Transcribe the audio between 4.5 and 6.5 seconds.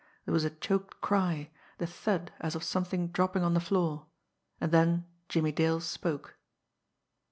and then Jimmie Dale spoke.